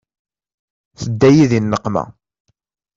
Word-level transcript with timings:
Tedda-yi 0.99 1.45
di 1.51 1.59
nneqma. 1.61 2.03